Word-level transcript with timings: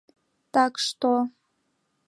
Так 0.59 0.73
што... 0.85 1.13